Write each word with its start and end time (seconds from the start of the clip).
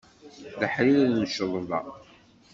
Leḥrir 0.59 1.07
n 1.19 1.23
cceḍba. 1.31 1.79